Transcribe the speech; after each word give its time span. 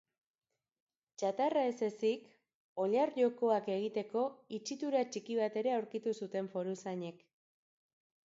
Txatarra 1.21 1.65
ez 1.71 1.75
ezik, 1.87 2.23
oilar-jokoak 2.85 3.69
egiteko 3.75 4.23
itxitura 4.59 5.03
txiki 5.17 5.37
bat 5.41 5.59
ere 5.63 5.75
aurkitu 5.75 6.15
zuten 6.23 6.49
foruzainek. 6.55 7.21